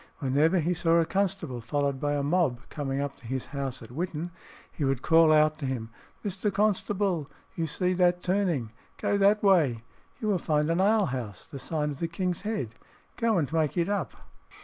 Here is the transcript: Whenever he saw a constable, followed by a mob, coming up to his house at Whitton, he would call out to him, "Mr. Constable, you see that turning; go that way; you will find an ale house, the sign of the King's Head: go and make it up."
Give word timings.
Whenever 0.17 0.57
he 0.57 0.73
saw 0.73 0.97
a 0.99 1.05
constable, 1.05 1.61
followed 1.61 1.99
by 1.99 2.13
a 2.13 2.23
mob, 2.23 2.67
coming 2.69 2.99
up 2.99 3.17
to 3.17 3.27
his 3.27 3.45
house 3.53 3.83
at 3.83 3.91
Whitton, 3.91 4.31
he 4.71 4.83
would 4.83 5.03
call 5.03 5.31
out 5.31 5.59
to 5.59 5.67
him, 5.67 5.91
"Mr. 6.25 6.51
Constable, 6.51 7.29
you 7.55 7.67
see 7.67 7.93
that 7.93 8.23
turning; 8.23 8.71
go 8.97 9.15
that 9.19 9.43
way; 9.43 9.77
you 10.19 10.27
will 10.27 10.39
find 10.39 10.71
an 10.71 10.81
ale 10.81 11.05
house, 11.05 11.45
the 11.45 11.59
sign 11.59 11.91
of 11.91 11.99
the 11.99 12.07
King's 12.07 12.41
Head: 12.41 12.73
go 13.15 13.37
and 13.37 13.53
make 13.53 13.77
it 13.77 13.89
up." 13.89 14.13